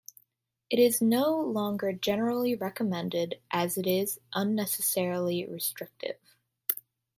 It 0.71 0.79
is 0.79 0.99
no 0.99 1.39
longer 1.39 1.91
generally 1.93 2.55
recommended 2.55 3.39
as 3.51 3.77
it 3.77 3.85
is 3.85 4.19
unnecessarily 4.33 5.45
restrictive. 5.45 6.17